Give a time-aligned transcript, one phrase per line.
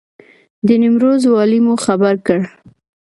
[0.67, 2.39] د نیمروز والي مو خبر کړ.